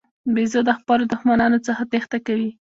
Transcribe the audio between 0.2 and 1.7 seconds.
بیزو د خپلو دښمنانو